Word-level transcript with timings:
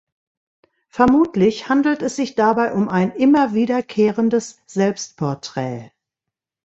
Vermutlich 0.89 1.69
handelt 1.69 2.01
es 2.01 2.15
sich 2.15 2.33
dabei 2.33 2.73
um 2.73 2.89
ein 2.89 3.11
immer 3.11 3.53
wiederkehrendes 3.53 4.57
Selbstporträt. 4.65 5.91